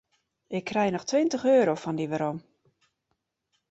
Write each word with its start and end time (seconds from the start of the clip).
Ik 0.47 0.63
krij 0.63 0.89
noch 0.91 1.05
tweintich 1.09 1.43
euro 1.53 1.75
fan 1.81 1.97
dy 1.99 2.05
werom. 2.11 2.37